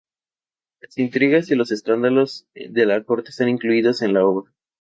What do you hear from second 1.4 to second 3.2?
y los escándalos de la